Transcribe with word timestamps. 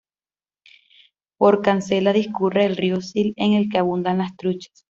Por 1.37 1.61
Cancela 1.61 2.11
discurre 2.11 2.65
el 2.65 2.75
río 2.75 3.01
Sil, 3.05 3.37
en 3.37 3.53
el 3.53 3.69
que 3.69 3.77
abundan 3.77 4.17
las 4.17 4.35
truchas. 4.35 4.71